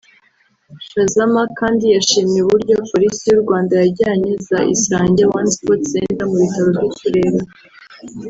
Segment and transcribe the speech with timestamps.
[0.89, 6.67] Chazama kandi yashimye uburyo Polisi y’u Rwanda yajyanye za Isange One Stop Center mu bitaro
[6.75, 7.39] by’uturere